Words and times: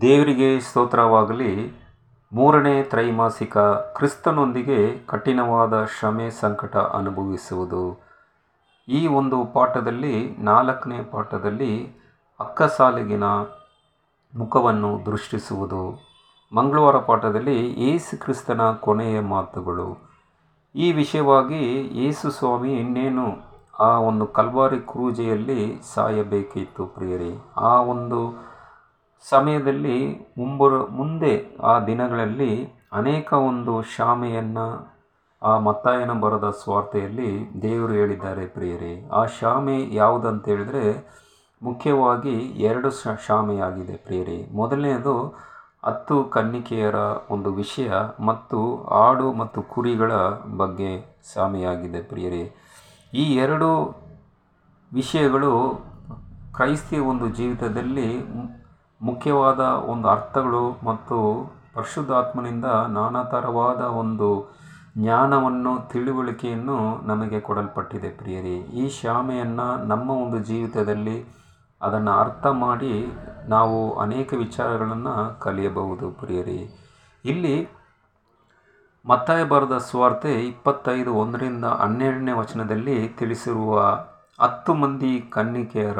ದೇವರಿಗೆ 0.00 0.60
ಸ್ತೋತ್ರವಾಗಲಿ. 0.60 1.72
ಮೂರನೇ 2.32 2.82
ತ್ರೈಮಾಸಿಕ 2.82 3.58
ಕ್ರಿಸ್ತನೊಂದಿಗೆ 3.58 4.98
ಕಠಿಣವಾದ 5.06 5.84
ಶ್ರಮೆ 5.84 6.30
ಸಂಕಟ 6.30 6.76
ಅನುಭವಿಸುವುದು. 6.76 8.00
ಈ 8.88 9.06
ಒಂದು 9.06 9.44
ಪಾಠದಲ್ಲಿ, 9.44 10.36
ನಾಲ್ಕನೇ 10.38 10.98
ಪಾಠದಲ್ಲಿ 11.02 11.92
ಅಕ್ಕಸಾಲಿಗಿನ 12.40 13.24
ಮುಖವನ್ನು 14.34 15.06
ದೃಷ್ಟಿಸುವುದು. 15.06 16.00
ಮಂಗಳವಾರ 16.52 16.96
ಪಾಠದಲ್ಲಿ 16.98 17.72
ಏಸು 17.72 18.20
ಕ್ರಿಸ್ತನ 18.20 18.72
ಕೊನೆಯ 18.72 19.20
ಮಾತುಗಳು. 19.20 20.10
ಈ 20.74 20.92
ವಿಷಯವಾಗಿ 20.92 21.88
ಯೇಸು 22.04 22.30
ಸ್ವಾಮಿ 22.30 22.74
ಇನ್ನೇನು 22.74 23.26
ಆ 23.78 23.98
ಒಂದು 23.98 24.26
ಕಲ್ವಾರಿ 24.26 24.80
ಕ್ರೂಜೆಯಲ್ಲಿ 24.80 25.80
ಸಾಯಬೇಕಿತ್ತು 25.94 26.86
ಪ್ರಿಯರಿ. 26.86 27.44
ಆ 27.56 27.80
ಒಂದು 27.80 28.55
ಸಮಯದಲ್ಲಿ 29.20 30.12
ಮುಂಬರ, 30.38 30.72
ಮುಂದೆ 30.90 31.56
ಆ 31.62 31.80
ದಿನಗಳಲ್ಲಿ 31.80 32.68
ಅನೇಕ 32.92 33.32
ಒಂದು 33.32 33.82
ಶಾಮೆಯನ್ನು 33.82 34.96
ಆ 35.42 35.58
ಮತ್ತಾಯನ 35.58 36.12
ಬರದ 36.12 36.50
ಸ್ವಾರ್ಥೆಯಲ್ಲಿ 36.50 37.62
ದೇವರು 37.62 37.92
ಹೇಳಿದ್ದಾರೆ 37.92 38.46
ಪ್ರಿಯರೇ. 38.46 39.08
ಆ 39.12 39.24
ಶಾಮೆ 39.24 39.94
ಯಾವುದಂತ 39.94 40.48
ಹೇಳಿದ್ರೆ 40.48 40.84
ಮುಖ್ಯವಾಗಿ 41.62 42.34
ಎರಡು 42.38 42.90
ಶಾಮೆಯಾಗಿದೆ 43.26 43.96
ಪ್ರಿಯರೇ. 43.96 44.48
ಮೊದಲನೇದು 44.52 45.34
ಹತ್ತು 45.84 46.24
ಕನ್ನಿಕೆಯರ 46.24 46.94
ಒಂದು 47.30 47.54
ವಿಷಯ 47.54 47.92
ಮತ್ತು 48.20 48.84
ಆಡು 48.84 49.32
ಮತ್ತು 49.32 49.62
ಕುರಿಗಳ 49.62 50.12
ಬಗ್ಗೆ 50.56 51.22
ಶಾಮೆಯಾಗಿದೆ 51.34 52.02
ಪ್ರಿಯರೇ. 52.02 52.52
ಈ 53.14 53.34
ಎರಡು 53.34 53.68
ವಿಷಯಗಳು 54.92 55.52
ಕ್ರೈಸ್ತಿಯ 56.54 56.98
ಒಂದು 56.98 57.28
ಜೀವಿತದಲ್ಲಿ 57.28 58.26
ಮುಖ್ಯವಾದ 59.02 59.60
ಒಂದು 59.60 60.08
ಅರ್ಥಗಳು 60.08 60.78
ಮತ್ತು 60.84 61.16
ಪರಿಶುದ್ಧಾತ್ಮನಿಂದ 61.74 62.64
ನಾನಾ 62.64 63.22
ಥರವಾದ 63.22 63.80
ಒಂದು 63.80 64.28
ಜ್ಞಾನವನ್ನು 64.98 65.88
ತಿಳುವಳಿಕೆಯನ್ನು 65.88 67.06
ನಮಗೆ 67.06 67.40
ಕೊಡಲ್ಪಟ್ಟಿದೆ 67.40 68.10
ಪ್ರಿಯರೇ. 68.10 68.56
ಈ 68.58 68.88
ಶಾಮೆಯನ್ನು 68.88 69.84
ನಮ್ಮ 69.84 70.10
ಒಂದು 70.10 70.38
ಜೀವಿತದಲ್ಲಿ 70.38 71.24
ಅದನ್ನು 71.82 72.10
ಅರ್ಥ 72.10 72.46
ಮಾಡಿ 72.46 73.06
ನಾವು 73.48 73.98
ಅನೇಕ 73.98 74.34
ವಿಚಾರಗಳನ್ನು 74.34 75.40
ಕಲಿಯಬಹುದು 75.40 76.10
ಪ್ರಿಯರೇ. 76.10 76.60
ಇಲ್ಲಿ 77.24 77.68
ಮತ್ತಾಯ 79.06 79.44
ಬರೆದ 79.44 79.76
ಸ್ವಾರ್ತೆ 79.78 80.32
ಇಪ್ಪತ್ತೈದು 80.32 81.14
ಒಂದರಿಂದ 81.14 81.64
ಹನ್ನೆರಡನೇ 81.64 82.32
ವಚನದಲ್ಲಿ 82.32 83.08
ತಿಳಿಸಿರುವ 83.08 83.80
ಹತ್ತು 84.40 84.74
ಮಂದಿ 84.74 85.20
ಕನ್ನಿಕೆಯರ 85.20 85.98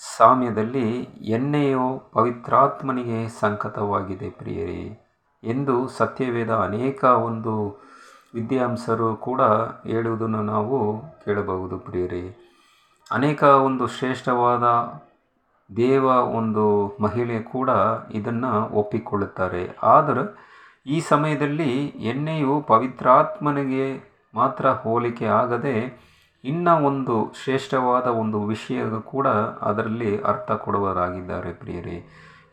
ಸಾಮ್ಯದಲ್ಲಿ 0.00 1.02
ಎಣ್ಣೆಯು 1.28 2.10
ಪವಿತ್ರಾತ್ಮನಿಗೆ 2.12 3.40
ಸಂಕತವಾಗಿದೆ 3.40 4.30
ಪ್ರಿಯರೇ 4.30 4.82
ಎಂದು 5.44 5.88
ಸತ್ಯವೇದ 5.88 6.50
ಅನೇಕ 6.50 7.04
ಒಂದು 7.04 7.54
ವಿದ್ಯಾಂಸರು 8.34 9.16
ಕೂಡ 9.16 9.40
ಹೇಳುವುದನ್ನು 9.86 10.42
ನಾವು 10.42 10.78
ಕೇಳಬಹುದು 11.24 11.78
ಪ್ರಿಯರೇ. 11.78 12.36
ಅನೇಕ 13.12 13.42
ಒಂದು 13.42 13.86
ಶ್ರೇಷ್ಠವಾದ 13.86 14.64
ದೇವ 15.76 16.04
ಒಂದು 16.40 16.96
ಮಹಿಳೆ 17.00 17.42
ಕೂಡ 17.42 17.70
ಇದನ್ನು 18.10 18.52
ಒಪ್ಪಿಕೊಳ್ಳುತ್ತಾರೆ. 18.68 19.76
ಆದರೆ 19.82 20.22
ಈ 20.86 21.00
ಸಮಯದಲ್ಲಿ 21.00 21.86
ಎಣ್ಣೆಯು 21.86 22.60
ಪವಿತ್ರಾತ್ಮನಿಗೆ 22.60 23.86
ಮಾತ್ರ 24.34 24.70
ಹೋಲಿಕೆ 24.70 25.26
ಆಗದೆ 25.26 25.76
ಇನ್ನು 26.44 26.74
ಒಂದು 26.84 27.14
ಶ್ರೇಷ್ಠವಾದ 27.40 28.06
ಒಂದು 28.22 28.38
ವಿಷಯ 28.46 28.80
ಕೂಡ 29.12 29.28
ಅದರಲ್ಲಿ 29.68 30.12
ಅರ್ಥ 30.30 30.50
ಕೊಡುವರಾಗಿದ್ದಾರೆ 30.64 31.52
ಪ್ರಿಯರೇ. 31.52 31.96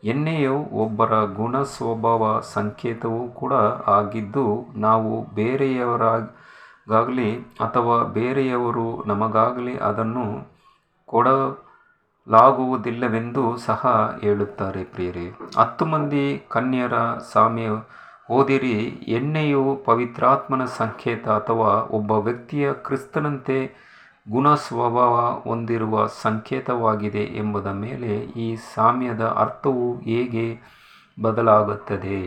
ಎಣ್ಣೆಯು 0.04 0.56
ಒಬ್ಬರ 0.82 1.12
ಗುಣ 1.38 1.54
ಸ್ವಭಾವ 1.74 2.22
ಸಂಕೇತವೂ 2.54 3.22
ಕೂಡ 3.40 3.52
ಆಗಿದ್ದು, 3.98 4.46
ನಾವು 4.76 5.12
ಬೇರೆಯವರಾಗಲಿ 5.34 7.30
ಅಥವಾ 7.60 7.96
ಬೇರೆಯವರು 8.18 8.86
ನಮಗಾಗಲಿ 9.06 9.74
ಅದನ್ನು 9.88 10.26
ಕೊಡಲಾಗುವುದಿಲ್ಲವೆಂದು 11.08 13.44
ಸಹ 13.68 13.86
ಹೇಳುತ್ತಾರೆ 14.22 14.84
ಪ್ರಿಯರೇ. 14.84 15.26
ಹತ್ತು 15.58 15.86
ಮಂದಿ 15.86 16.42
ಕನ್ಯರ 16.48 16.94
ಸಾಮ್ಯ 17.32 17.68
ಓದಿರಿ, 18.30 18.74
ಎಣ್ಣೆಯು 19.08 19.82
ಪವಿತ್ರಾತ್ಮನ 19.84 20.64
ಸಂಕೇತ 20.64 21.28
ಅಥವಾ 21.28 21.68
ಒಬ್ಬ 21.98 22.10
ವ್ಯಕ್ತಿಯ 22.12 22.72
ಕ್ರಿಸ್ತನಂತೆ 22.72 23.56
ಗುಣ 24.30 24.54
ಸ್ವಭಾವ 24.54 25.14
ಹೊಂದಿರುವ 25.44 26.06
ಸಂಕೇತವಾಗಿದೆ 26.06 27.24
ಎಂಬುದ 27.36 27.66
ಮೇಲೆ 27.66 28.12
ಈ 28.16 28.56
ಸಾಮ್ಯದ 28.74 29.24
ಅರ್ಥವು 29.24 30.00
ಹೇಗೆ 30.00 30.58
ಬದಲಾಗುತ್ತದೆ? 31.22 32.20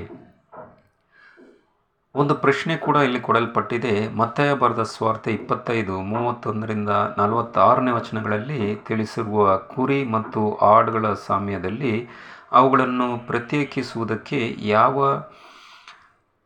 ಒಂದು 2.16 2.36
ಪ್ರಶ್ನೆ 2.36 2.78
ಕೂಡ 2.78 2.96
ಇಲ್ಲಿ 2.96 3.20
ಕೊಡಲ್ಪಟ್ಟಿದೆ. 3.20 4.16
ಮತ್ತಾಯ 4.16 4.54
ಬರೆದ 4.54 4.82
ಸ್ವಾರ್ಥ 4.82 5.28
ಇಪ್ಪತ್ತೈದು, 5.28 6.02
ಮೂವತ್ತೊಂದರಿಂದ 6.02 6.90
ನಲವತ್ತಾರನೇ 7.18 7.92
ವಚನಗಳಲ್ಲಿ 7.92 8.76
ತಿಳಿಸಿರುವ 8.76 9.58
ಕುರಿ 9.58 10.04
ಮತ್ತು 10.04 10.56
ಆಡುಗಳ 10.56 11.14
ಸಾಮ್ಯದಲ್ಲಿ 11.14 12.08
ಅವುಗಳನ್ನು 12.52 13.28
ಪ್ರತ್ಯೇಕಿಸುವುದಕ್ಕೆ 13.28 14.56
ಯಾವ 14.60 14.98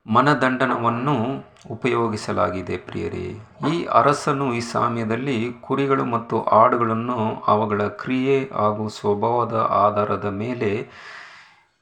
ಮನದಂಡನವನ್ನು 0.08 1.16
ಉಪಯೋಗಿಸಲಾಗಿದೆ 1.72 2.78
ಪ್ರಿಯರೇ. 2.78 3.28
ಈ 3.72 3.86
ಅರಸನು 3.86 4.54
ಈ 4.54 4.60
ಸಾಮ್ಯದಲ್ಲಿ 4.60 5.38
ಕುರಿಗಳು 5.62 6.06
ಮತ್ತು 6.06 6.44
ಆಡುಗಳನ್ನು 6.44 7.42
ಅವುಗಳ 7.48 7.88
ಕ್ರಿಯೆ 7.88 8.50
ಹಾಗೂ 8.54 8.88
ಸ್ವಭಾವದ 8.88 9.54
ಆಧಾರದ 9.70 10.26
ಮೇಲೆ 10.26 10.90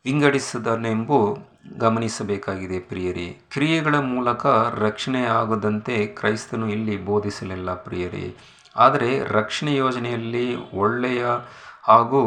ವಿಂಗಡಿಸಿದನೆಂಬು 0.06 1.38
ಗಮನಿಸಬೇಕಾಗಿದೆ 1.78 2.80
ಪ್ರಿಯರೇ. 2.80 3.28
ಕ್ರಿಯೆಗಳ 3.52 3.96
ಮೂಲಕ 3.96 4.46
ರಕ್ಷಣೆ 4.80 5.26
ಆಗದಂತೆ 5.26 6.06
ಕ್ರೈಸ್ತನು 6.06 6.68
ಇಲ್ಲಿ 6.68 7.06
ಬೋಧಿಸಲಿಲ್ಲ 7.06 7.74
ಪ್ರಿಯರೇ. 7.74 8.36
ಆದರೆ 8.76 9.20
ರಕ್ಷಣೆ 9.20 9.76
ಯೋಜನೆಯಲ್ಲಿ 9.76 10.74
ಒಳ್ಳೆಯ 10.74 11.26
ಹಾಗೂ 11.84 12.24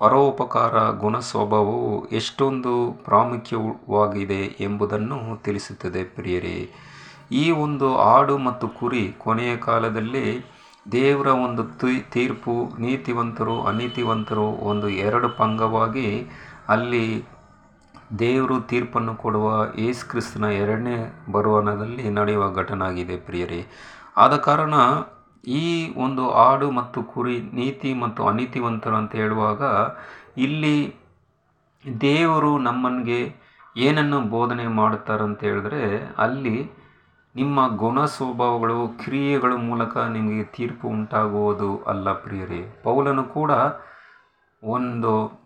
ಪರೋಪಕಾರ 0.00 0.74
ಗುಣ 0.90 1.18
ಸ್ವಭಾವವು 1.18 2.08
ಎಷ್ಟೊಂದು 2.08 2.72
ಪ್ರಾಮುಖ್ಯವಾಗಿದೆ 3.04 4.42
ಎಂಬುದನ್ನು 4.60 5.16
ತಿಳಿಸುತ್ತದೆ 5.42 6.02
ಪ್ರಿಯರೇ. 6.04 6.58
ಈ 7.32 7.50
ಒಂದು 7.50 7.88
ಆಡು 8.12 8.38
ಮತ್ತು 8.38 8.68
ಕುರಿ 8.68 9.02
ಕೊನೆಯ 9.18 9.56
ಕಾಲದಲ್ಲಿ 9.56 10.26
ದೇವರ 10.92 11.26
ಒಂದು 11.46 11.62
ತೀರ್ಪು, 12.12 12.54
ನೀತಿವಂತರು, 12.78 13.56
ಅನೀತಿವಂತರು 13.62 14.46
ಒಂದು 14.70 14.88
ಎರಡು 14.88 15.28
ಪಂಗವಾಗಿ 15.40 16.08
ಅಲ್ಲಿ 16.68 17.04
ದೇವರು 18.18 18.60
ತೀರ್ಪನ್ನು 18.60 19.14
ಕೊಡುವ 19.16 19.48
ಯೇಸು 19.78 20.08
ಕ್ರಿಸ್ತನ 20.10 20.44
ಎರಡನೇ 20.62 20.96
ಬರುವನದಲ್ಲಿ 21.30 22.08
ನಡೆಯುವ 22.08 22.44
ಘಟನೆ 22.54 22.84
ಆಗಿದೆ 22.84 23.16
ಪ್ರಿಯರೇ. 23.16 23.60
ಆದ 24.16 24.36
ಕಾರಣ 24.36 24.74
ಈ 25.46 25.94
ಒಂದು 25.94 26.30
ಆಡು 26.30 26.70
ಮತ್ತು 26.70 27.02
ಕುರಿ 27.02 27.40
ನೀತಿ 27.40 27.94
ಮತ್ತು 27.94 28.28
ಅನೀತಿವಂತರು 28.28 28.96
ಅಂತ 28.96 29.14
ಹೇಳುವಾಗ 29.14 29.62
ಇಲ್ಲಿ 30.36 30.96
ದೇವರು 32.00 32.58
ನಮ್ಮನಿಗೆ 32.58 33.34
ಏನನ್ನು 33.76 34.20
ಬೋಧನೆ 34.20 34.66
ಮಾಡುತ್ತಾರೆ 34.66 35.22
ಅಂತ 35.22 35.40
ಹೇಳಿದ್ರೆ 35.40 36.14
ಅಲ್ಲಿ 36.18 36.70
ನಿಮ್ಮ 37.36 37.76
ಗುಣ 37.76 38.04
ಸ್ವಭಾವಗಳು, 38.04 38.88
ಕ್ರಿಯೆಗಳ 38.88 39.52
ಮೂಲಕ 39.52 39.96
ನಿಮಗೆ 39.96 40.44
ತೀರ್ಪು 40.44 40.88
ಉಂಟಾಗುವುದು 40.88 41.78
ಅಲ್ಲ 41.82 42.12
ಪ್ರಿಯರೇ. 42.12 42.80
ಪೌಲನು 42.82 43.24
ಕೂಡ 43.24 43.50
ಒಂದು 44.64 45.42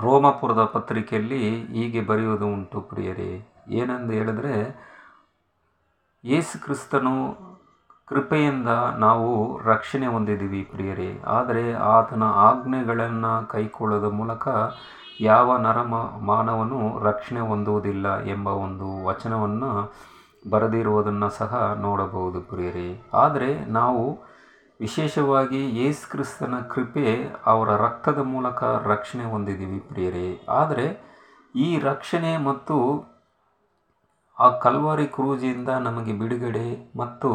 ರೋಮಪುರದ 0.00 0.64
ಪತ್ರಿಕೆಯಲ್ಲಿ 0.64 1.64
ಹೀಗೆ 1.66 2.00
ಬರೆಯುವುದು 2.00 2.46
ಉಂಟು 2.46 2.80
ಪ್ರಿಯರೇ. 2.80 3.48
ಏನೆಂದು 3.68 4.12
ಹೇಳಿದ್ರೆ, 4.12 4.86
ಯೇಸು 6.24 6.64
ಕ್ರಿಸ್ತನು 6.64 7.55
ಕೃಪೆಯಿಂದ 8.08 8.70
ನಾವು 8.96 9.30
ರಕ್ಷಣೆ 9.64 10.06
ಹೊಂದಿದ್ದೀವಿ 10.06 10.62
ಪ್ರಿಯರೇ. 10.72 11.08
ಆದರೆ 11.26 11.64
ಆತನ 11.94 12.24
ಆಜ್ಞೆಗಳನ್ನು 12.48 13.32
ಕೈಕೊಳ್ಳೋದ 13.48 14.04
ಮೂಲಕ 14.04 14.48
ಯಾವ 15.20 15.56
ನರಮ 15.56 15.94
ಮಾನವನು 16.26 16.80
ರಕ್ಷಣೆ 17.04 17.40
ಹೊಂದುವುದಿಲ್ಲ 17.40 18.06
ಎಂಬ 18.26 18.48
ಒಂದು 18.66 18.88
ವಚನವನ್ನು 19.04 19.70
ಬರೆದಿರುವುದನ್ನು 20.48 21.28
ಸಹ 21.30 21.52
ನೋಡಬಹುದು 21.80 22.40
ಪ್ರಿಯರೇ. 22.40 22.88
ಆದರೆ 23.14 23.50
ನಾವು 23.70 24.02
ವಿಶೇಷವಾಗಿ 24.80 25.60
ಯೇಸು 25.80 26.10
ಕ್ರಿಸ್ತನ 26.10 26.54
ಕೃಪೆ 26.72 27.06
ಅವರ 27.46 27.68
ರಕ್ತದ 27.76 28.18
ಮೂಲಕ 28.18 28.64
ರಕ್ಷಣೆ 28.64 29.24
ಹೊಂದಿದ್ದೀವಿ 29.24 29.78
ಪ್ರಿಯರೇ. 29.80 30.28
ಆದರೆ 30.48 30.86
ಈ 31.54 31.78
ರಕ್ಷಣೆ 31.78 32.32
ಮತ್ತು 32.36 32.76
ಆ 34.38 34.48
ಕಲ್ವಾರಿ 34.64 35.06
ಕ್ರೂಜಿಯಿಂದ 35.06 35.68
ನಮಗೆ 35.68 36.12
ಬಿಡುಗಡೆ 36.12 36.66
ಮತ್ತು 36.96 37.30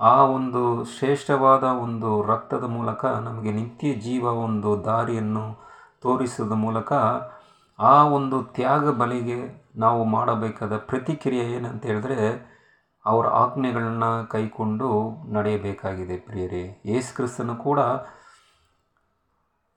ಆ 0.00 0.22
ಒಂದು 0.22 0.84
ಶ್ರೇಷ್ಠವಾದ 0.84 1.62
ಒಂದು 1.62 2.22
ರಕ್ತದ 2.22 2.64
ಮೂಲಕ 2.64 3.04
ನಮಗೆ 3.04 3.52
ನಿತ್ಯ 3.52 3.94
ಜೀವ 3.94 4.24
ಒಂದು 4.24 4.84
ದಾರಿಯನ್ನು 4.84 5.58
ತೋರಿಸೋದ 6.02 6.52
ಮೂಲಕ 6.52 6.92
ಆ 7.78 8.04
ಒಂದು 8.04 8.42
ತ್ಯಾಗ 8.42 8.90
ಬಲಿಗೆ 8.90 9.66
ನಾವು 9.76 10.04
ಮಾಡಬೇಕಾದ 10.04 10.76
ಪ್ರತಿಕ್ರಿಯೆ 10.76 11.44
ಏನಂತ 11.44 11.86
ಹೇಳಿದ್ರೆ 11.86 12.18
ಅವರ 13.06 13.26
ಆಜ್ಞೆಗಳನ್ನ 13.26 14.04
ಕೈಕೊಂಡು 14.22 14.88
ನಡೆಯಬೇಕಾಗಿದೆ 15.32 16.16
ಪ್ರಿಯರೇ. 16.18 16.82
ಯೇಸು 16.86 17.14
ಕ್ರಿಸ್ತನು 17.14 17.56
ಕೂಡ 17.56 17.78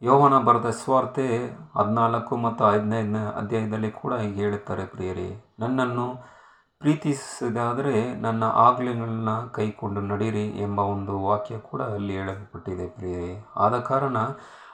ಯೋವನ 0.02 0.40
ಬರೆದ 0.40 0.70
ಸ್ವಾರ್ಥೆ 0.70 1.28
ಹದಿನಾಲ್ಕು 1.76 2.38
ಮತ್ತು 2.38 2.64
ಹದಿನೈದನೇ 2.64 3.24
ಅಧ್ಯಾಯದಲ್ಲಿ 3.38 3.92
ಕೂಡ 3.92 4.14
ಹೀಗೆ 4.14 4.42
ಹೇಳುತ್ತಾರೆ 4.42 4.86
ಪ್ರಿಯರೇ. 4.86 5.56
ನನ್ನನ್ನು 5.60 6.08
ಪ್ರೀತಿಸಿದಾದರೆ 6.82 8.16
ನನ್ನ 8.20 8.44
ಆಜ್ಞೆಗಳನ್ನ 8.44 9.30
ಕೈಕೊಂಡು 9.52 10.02
ನಡೀರಿ 10.02 10.48
ಎಂಬ 10.48 10.80
ಒಂದು 10.80 11.24
ವಾಕ್ಯ 11.24 11.58
ಕೂಡ 11.58 11.82
ಅಲ್ಲಿ 11.82 12.14
ಹೇಳಲ್ಪಟ್ಟಿದೆ 12.14 12.88
ಪ್ರಿಯರೇ. 12.88 13.46
ಆದ 13.56 13.80
ಕಾರಣ 13.80 14.18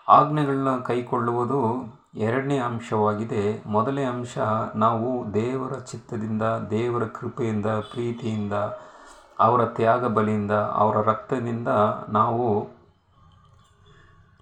ಆಜ್ಞೆಗಳನ್ನ 0.10 0.80
ಕೈಕೊಳ್ಳುವುದು 0.80 1.62
ಎರಡನೇ 2.16 2.58
ಅಂಶವಾಗಿದೆ. 2.58 3.64
ಮೊದಲನೇ 3.68 4.04
ಅಂಶ, 4.04 4.38
ನಾವು 4.76 5.34
ದೇವರ 5.34 5.74
ಚಿತ್ತದಿಂದ, 5.74 6.42
ದೇವರ 6.70 7.04
ಕೃಪೆಯಿಂದ, 7.06 7.66
ಪ್ರೀತಿಯಿಂದ, 7.66 8.54
ಅವರ 9.40 9.66
ತ್ಯಾಗ 9.66 10.06
ಬಲಿಯಿಂದ, 10.06 10.52
ಅವರ 10.52 10.98
ರಕ್ತದಿಂದ 11.02 11.68
ನಾವು 12.10 12.68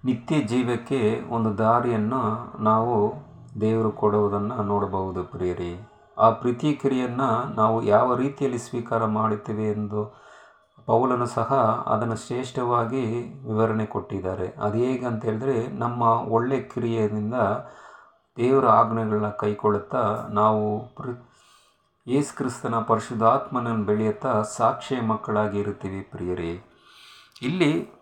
ನಿತ್ಯ 0.05 0.41
ಜೀವಕ್ಕೆ 0.41 1.23
ಒಂದು 1.29 1.57
ದಾರಿಯನ್ನು 1.57 2.53
ನಾವು 2.63 3.13
ದೇವರು 3.61 3.91
ಕೊಡುವುದನ್ನು 3.91 4.63
ನೋಡಬಹುದು 4.63 5.23
ಪ್ರಿಯರೇ. 5.23 5.94
ಆ 6.17 6.29
ಪ್ರೀತಿಕ್ರಿಯೆಯನ್ನು 6.29 7.53
ನಾವು 7.53 7.83
ಯಾವ 7.83 8.15
ರೀತಿಯಲ್ಲಿ 8.15 8.57
ಸ್ವೀಕಾರ 8.57 9.05
ಮಾಡುತ್ತೇವೆ 9.05 9.63
ಎಂದು 9.63 10.25
ಪೌಲನು 10.85 11.25
ಸಹ 11.25 11.53
ಅದನ್ನು 11.87 12.15
ಶ್ರೇಷ್ಠವಾಗಿ 12.15 13.05
ವಿವರಣೆ 13.47 13.85
ಕೊಟ್ಟಿದ್ದಾರೆ. 13.85 14.47
ಅದು 14.47 14.77
ಹೇಗೆ 14.77 15.05
ಹೇಳಿದ್ರೆ, 15.25 15.67
ನಮ್ಮ 15.67 16.01
ಒಳ್ಳೆಯ 16.01 16.59
ಕ್ರಿಯೆಯಿಂದ 16.59 17.33
ದೇವರ 18.37 18.65
ಆಜ್ಞೆಗಳನ್ನ 18.65 19.29
ಕೈಕೊಳ್ಳುತ್ತಾ 19.29 20.27
ನಾವು 20.29 20.87
ಪ್ರ, 20.95 21.05
ಯೇಸು 22.07 22.37
ಕ್ರಿಸ್ತನ 22.37 22.79
ಪರಿಶುದ್ಧಾತ್ಮನನ್ನು 22.79 23.85
ಬೆಳೆಯುತ್ತಾ 23.85 24.41
ಸಾಕ್ಷಿಯ 24.41 25.01
ಮಕ್ಕಳಾಗಿ 25.01 25.59
ಇರುತ್ತೀವಿ 25.59 26.01
ಪ್ರಿಯರೇ. 26.01 26.63
ಇಲ್ಲಿ 27.41 27.94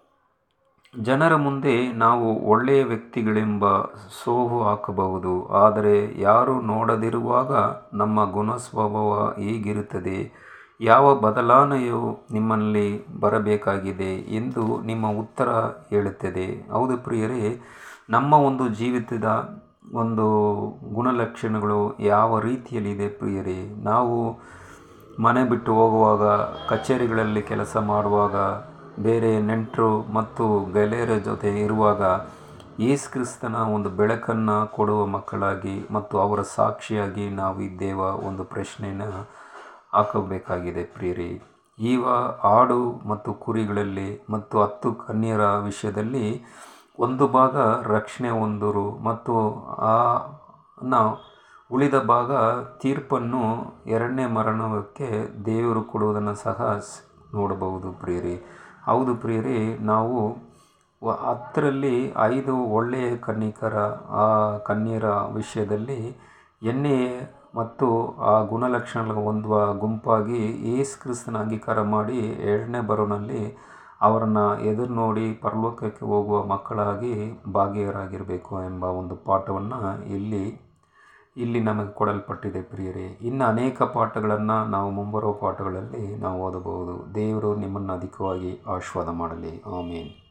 ಜನರ 1.01 1.35
ಮುಂದೆ 1.35 1.91
ನಾವು 1.91 2.39
ಒಳ್ಳೆಯ 2.39 2.83
ವ್ಯಕ್ತಿಗಳೆಂಬ 2.83 3.81
ಸೋಹು 4.23 4.63
ಹಾಕಬಹುದು. 4.63 5.47
ಆದರೆ 5.47 6.21
ಯಾರು 6.21 6.61
ನೋಡದಿರುವಾಗ 6.61 7.51
ನಮ್ಮ 7.93 8.31
ಗುಣ 8.31 8.55
ಸ್ವಭಾವ 8.55 9.33
ಹೇಗಿರುತ್ತದೆ? 9.39 10.31
ಯಾವ 10.81 11.15
ಬದಲಾವಣೆಯು 11.15 12.19
ನಿಮ್ಮಲ್ಲಿ 12.31 13.19
ಬರಬೇಕಾಗಿದೆ 13.19 14.35
ಎಂದು 14.35 14.81
ನಿಮ್ಮ 14.81 15.07
ಉತ್ತರ 15.07 15.49
ಹೇಳುತ್ತದೆ. 15.89 16.69
ಹೌದು 16.71 16.97
ಪ್ರಿಯರೇ, 16.97 17.61
ನಮ್ಮ 18.09 18.33
ಒಂದು 18.33 18.67
ಜೀವಿತದ 18.69 19.49
ಒಂದು 19.93 20.27
ಗುಣಲಕ್ಷಣಗಳು 20.93 21.95
ಯಾವ 21.99 22.39
ರೀತಿಯಲ್ಲಿದೆ 22.39 23.07
ಪ್ರಿಯರೇ? 23.07 23.75
ನಾವು 23.83 24.39
ಮನೆ 25.19 25.49
ಬಿಟ್ಟು 25.49 25.73
ಹೋಗುವಾಗ, 25.73 26.23
ಕಚೇರಿಗಳಲ್ಲಿ 26.69 27.41
ಕೆಲಸ 27.41 27.77
ಮಾಡುವಾಗ 27.77 28.35
ಬೇರೆ 28.99 29.39
ನೆಂಟರು 29.39 30.03
ಮತ್ತು 30.03 30.65
ಗೆಳೆಯರ 30.65 31.17
ಜೊತೆ 31.17 31.59
ಇರುವಾಗ 31.59 32.01
ಯೇಸು 32.79 33.11
ಕ್ರಿಸ್ತನ 33.11 33.55
ಒಂದು 33.55 33.89
ಬೆಳಕನ್ನು 33.89 34.71
ಕೊಡುವ 34.71 35.05
ಮಕ್ಕಳಾಗಿ 35.05 35.87
ಮತ್ತು 35.91 36.17
ಅವರ 36.17 36.41
ಸಾಕ್ಷಿಯಾಗಿ 36.41 37.29
ನಾವು 37.29 37.61
ಇದ್ದೇವ 37.61 37.99
ಒಂದು 37.99 38.43
ಪ್ರಶ್ನೆಯನ್ನು 38.43 39.29
ಹಾಕಬೇಕಾಗಿದೆ 39.93 40.83
ಪ್ರಿಯರೇ. 40.83 41.41
ಈವ 41.79 42.07
ಆಡು 42.43 43.07
ಮತ್ತು 43.07 43.33
ಕುರಿಗಳಲ್ಲಿ 43.33 44.23
ಮತ್ತು 44.29 44.61
ಹತ್ತು 44.61 44.93
ಕನ್ಯರ 44.93 45.41
ವಿಷಯದಲ್ಲಿ 45.41 46.43
ಒಂದು 46.99 47.27
ಭಾಗ 47.27 47.57
ರಕ್ಷಣೆ 47.81 48.29
ಹೊಂದರು 48.29 48.91
ಮತ್ತು 49.03 49.65
ಆ 49.69 51.13
ಉಳಿದ 51.71 51.95
ಭಾಗ 51.95 52.31
ತೀರ್ಪನ್ನು 52.77 53.41
ಎರಡನೇ 53.87 54.25
ಮರಣಕ್ಕೆ 54.25 55.43
ದೇವರು 55.45 55.81
ಕೊಡುವುದನ್ನು 55.81 56.35
ಸಹ 56.35 56.81
ನೋಡಬಹುದು 57.33 57.91
ಪ್ರಿಯರೇ. 57.91 58.62
ಹೌದು 58.83 59.11
ಪ್ರಿಯರೇ, 59.15 59.59
ನಾವು 59.83 60.17
ಹತ್ತರಲ್ಲಿ 61.23 61.95
ಐದು 62.29 62.53
ಒಳ್ಳೆಯ 62.69 63.07
ಕನ್ನಿಕರ, 63.25 63.75
ಆ 64.21 64.25
ಕನ್ಯರ 64.67 65.07
ವಿಷಯದಲ್ಲಿ 65.31 65.99
ಎಣ್ಣೆ 66.61 66.97
ಮತ್ತು 67.55 67.87
ಆ 68.29 68.33
ಗುಣಲಕ್ಷಣಗಳ 68.43 69.17
ಹೊಂದುವ 69.25 69.55
ಗುಂಪಾಗಿ 69.75 70.41
ಏಸು 70.73 70.95
ಕ್ರಿಸ್ತನ 71.01 71.37
ಅಂಗೀಕಾರ 71.37 71.79
ಮಾಡಿ 71.95 72.19
ಎರಡನೇ 72.47 72.81
ಬರೋನಲ್ಲಿ 72.81 73.41
ಅವರನ್ನು 74.01 74.45
ಎದುರು 74.69 74.93
ನೋಡಿ 74.93 75.25
ಪರಲೋಕಕ್ಕೆ 75.43 76.05
ಹೋಗುವ 76.05 76.37
ಮಕ್ಕಳಾಗಿ 76.45 77.13
ಭಾಗಿಯರಾಗಿರಬೇಕು 77.49 78.53
ಎಂಬ 78.63 78.83
ಒಂದು 79.01 79.15
ಪಾಠವನ್ನು 79.27 79.79
ಇಲ್ಲಿ 80.15 80.43
ಇಲ್ಲಿ 81.37 81.59
ನಮಗೆ 81.59 81.91
ಕೊಡಲ್ಪಟ್ಟಿದೆ 81.91 82.61
ಪ್ರಿಯರೇ. 82.61 83.17
ಇನ್ನು 83.21 83.45
ಅನೇಕ 83.45 83.81
ಪಾಠಗಳನ್ನು 83.81 84.65
ನಾವು 84.65 84.91
ಮುಂಬರುವ 84.91 85.33
ಪಾಠಗಳಲ್ಲಿ 85.33 86.15
ನಾವು 86.15 86.41
ಓದಬಹುದು. 86.41 87.15
ದೇವರು 87.15 87.55
ನಿಮ್ಮನ್ನು 87.55 87.93
ಅಧಿಕವಾಗಿ 87.93 88.61
ಆಶೀರ್ವಾದ 88.67 89.07
ಮಾಡಲಿ. 89.07 89.63
ಆಮೇಲೆ 89.65 90.22